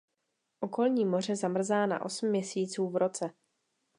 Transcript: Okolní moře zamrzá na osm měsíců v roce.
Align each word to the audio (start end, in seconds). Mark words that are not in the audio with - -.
Okolní 0.59 1.05
moře 1.05 1.35
zamrzá 1.35 1.85
na 1.85 2.01
osm 2.05 2.29
měsíců 2.29 2.89
v 2.89 2.95
roce. 2.95 3.31